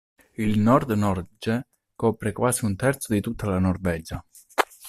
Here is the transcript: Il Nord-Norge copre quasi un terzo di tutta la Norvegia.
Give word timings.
Il 0.37 0.59
Nord-Norge 0.59 1.67
copre 1.95 2.31
quasi 2.31 2.65
un 2.65 2.75
terzo 2.75 3.13
di 3.13 3.21
tutta 3.21 3.45
la 3.45 3.59
Norvegia. 3.59 4.25